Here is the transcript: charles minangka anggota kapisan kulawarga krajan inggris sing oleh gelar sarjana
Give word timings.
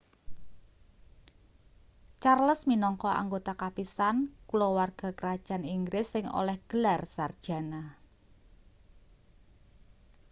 charles 2.21 2.61
minangka 2.69 3.11
anggota 3.21 3.51
kapisan 3.63 4.15
kulawarga 4.49 5.09
krajan 5.19 5.63
inggris 5.75 6.07
sing 6.13 6.25
oleh 6.39 6.57
gelar 6.69 7.01
sarjana 7.15 7.83